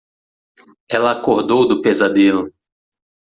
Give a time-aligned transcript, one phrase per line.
[0.89, 2.51] Ela acordou do pesadelo.